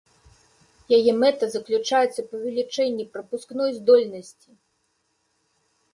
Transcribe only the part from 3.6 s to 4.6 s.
здольнасці.